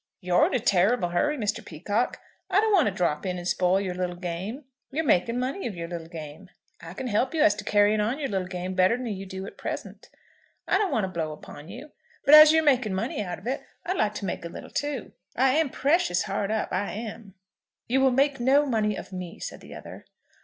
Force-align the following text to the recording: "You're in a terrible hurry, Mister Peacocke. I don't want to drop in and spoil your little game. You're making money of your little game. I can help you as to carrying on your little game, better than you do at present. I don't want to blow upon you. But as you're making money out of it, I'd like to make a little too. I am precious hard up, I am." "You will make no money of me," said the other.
"You're 0.19 0.47
in 0.47 0.55
a 0.55 0.59
terrible 0.59 1.09
hurry, 1.09 1.37
Mister 1.37 1.61
Peacocke. 1.61 2.17
I 2.49 2.59
don't 2.59 2.73
want 2.73 2.87
to 2.87 2.91
drop 2.91 3.23
in 3.23 3.37
and 3.37 3.47
spoil 3.47 3.79
your 3.79 3.93
little 3.93 4.15
game. 4.15 4.63
You're 4.89 5.05
making 5.05 5.37
money 5.37 5.67
of 5.67 5.75
your 5.75 5.87
little 5.87 6.07
game. 6.07 6.49
I 6.81 6.95
can 6.95 7.05
help 7.05 7.35
you 7.35 7.43
as 7.43 7.53
to 7.57 7.63
carrying 7.63 8.01
on 8.01 8.17
your 8.17 8.27
little 8.29 8.47
game, 8.47 8.73
better 8.73 8.97
than 8.97 9.05
you 9.05 9.27
do 9.27 9.45
at 9.45 9.59
present. 9.59 10.09
I 10.67 10.79
don't 10.79 10.91
want 10.91 11.03
to 11.03 11.07
blow 11.07 11.31
upon 11.33 11.69
you. 11.69 11.91
But 12.25 12.33
as 12.33 12.51
you're 12.51 12.63
making 12.63 12.95
money 12.95 13.21
out 13.21 13.37
of 13.37 13.45
it, 13.45 13.61
I'd 13.85 13.95
like 13.95 14.15
to 14.15 14.25
make 14.25 14.43
a 14.43 14.49
little 14.49 14.71
too. 14.71 15.11
I 15.35 15.51
am 15.51 15.69
precious 15.69 16.23
hard 16.23 16.49
up, 16.49 16.69
I 16.73 16.93
am." 16.93 17.35
"You 17.87 18.01
will 18.01 18.09
make 18.09 18.39
no 18.39 18.65
money 18.65 18.95
of 18.95 19.13
me," 19.13 19.37
said 19.39 19.61
the 19.61 19.75
other. 19.75 20.07